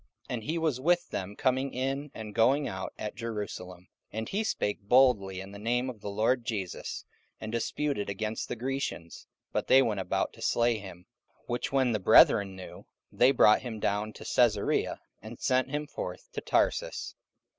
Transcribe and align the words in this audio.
44:009:028 0.29 0.33
And 0.33 0.43
he 0.45 0.57
was 0.57 0.81
with 0.81 1.09
them 1.11 1.35
coming 1.35 1.73
in 1.75 2.11
and 2.15 2.33
going 2.33 2.67
out 2.67 2.91
at 2.97 3.13
Jerusalem. 3.13 3.87
44:009:029 4.11 4.17
And 4.19 4.29
he 4.29 4.43
spake 4.43 4.81
boldly 4.81 5.39
in 5.39 5.51
the 5.51 5.59
name 5.59 5.91
of 5.91 6.01
the 6.01 6.09
Lord 6.09 6.43
Jesus, 6.43 7.05
and 7.39 7.51
disputed 7.51 8.09
against 8.09 8.49
the 8.49 8.55
Grecians: 8.55 9.27
but 9.51 9.67
they 9.67 9.83
went 9.83 9.99
about 9.99 10.33
to 10.33 10.41
slay 10.41 10.79
him. 10.79 11.05
44:009:030 11.43 11.49
Which 11.51 11.71
when 11.71 11.91
the 11.91 11.99
brethren 11.99 12.55
knew, 12.55 12.87
they 13.11 13.29
brought 13.29 13.61
him 13.61 13.79
down 13.79 14.11
to 14.13 14.25
Caesarea, 14.25 15.01
and 15.21 15.39
sent 15.39 15.69
him 15.69 15.85
forth 15.85 16.31
to 16.31 16.41
Tarsus. 16.41 17.13